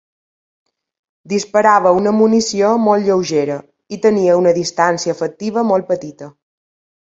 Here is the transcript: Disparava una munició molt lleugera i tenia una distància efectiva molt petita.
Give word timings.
Disparava 1.33 1.91
una 1.97 2.15
munició 2.23 2.73
molt 2.87 3.07
lleugera 3.11 3.61
i 3.99 4.03
tenia 4.09 4.41
una 4.43 4.57
distància 4.59 5.19
efectiva 5.19 5.69
molt 5.75 5.93
petita. 5.95 6.35